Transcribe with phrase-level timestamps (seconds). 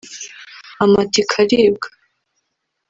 [0.83, 1.87] Amatika aribwa